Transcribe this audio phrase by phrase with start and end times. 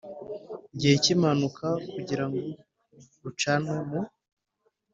[0.79, 2.37] gihe cy impanuka kugira ngo
[3.23, 4.01] rucanwe mu